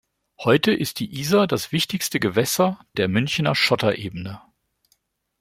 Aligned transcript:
Heute 0.39 0.71
ist 0.73 0.99
die 0.99 1.19
Isar 1.19 1.45
das 1.45 1.71
wichtigste 1.71 2.19
Gewässer 2.19 2.79
der 2.97 3.07
Münchner 3.07 3.53
Schotterebene. 3.53 4.41